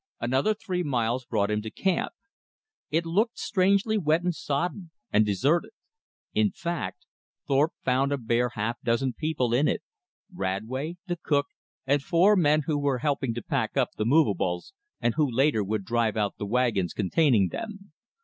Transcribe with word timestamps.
Another 0.19 0.55
three 0.55 0.81
miles 0.81 1.27
brought 1.27 1.51
him 1.51 1.61
to 1.61 1.69
camp. 1.69 2.11
It 2.89 3.05
looked 3.05 3.37
strangely 3.37 3.99
wet 3.99 4.23
and 4.23 4.33
sodden 4.33 4.89
and 5.13 5.23
deserted. 5.23 5.73
In 6.33 6.49
fact, 6.49 7.05
Thorpe 7.47 7.73
found 7.85 8.11
a 8.11 8.17
bare 8.17 8.49
half 8.55 8.81
dozen 8.81 9.13
people 9.13 9.53
in 9.53 9.67
it, 9.67 9.83
Radway, 10.33 10.95
the 11.05 11.17
cook, 11.21 11.45
and 11.85 12.01
four 12.01 12.35
men 12.35 12.63
who 12.65 12.79
were 12.79 12.97
helping 13.05 13.35
to 13.35 13.43
pack 13.43 13.77
up 13.77 13.89
the 13.95 14.05
movables, 14.05 14.73
and 14.99 15.13
who 15.13 15.31
later 15.31 15.63
would 15.63 15.85
drive 15.85 16.17
out 16.17 16.35
the 16.39 16.47
wagons 16.47 16.93
containing 16.93 17.49
them. 17.49 17.93